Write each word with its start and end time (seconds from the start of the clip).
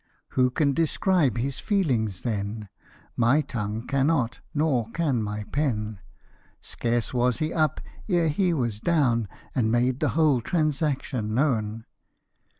Who 0.29 0.49
can 0.49 0.73
describe 0.73 1.37
his 1.37 1.59
feelings 1.59 2.21
then? 2.21 2.69
My 3.15 3.41
tongue 3.41 3.85
cannot, 3.85 4.39
nor 4.51 4.89
can 4.89 5.21
my 5.21 5.43
pen: 5.51 5.99
Scarce 6.59 7.13
was 7.13 7.37
he 7.37 7.53
up, 7.53 7.79
ere 8.09 8.27
he 8.29 8.51
was 8.51 8.79
down, 8.79 9.27
And 9.53 9.71
made 9.71 9.99
the 9.99 10.09
whole 10.17 10.41
transaction 10.41 11.35
known. 11.35 11.85